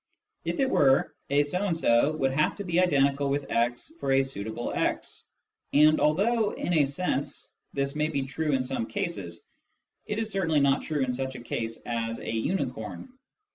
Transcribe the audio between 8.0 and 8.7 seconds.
be true in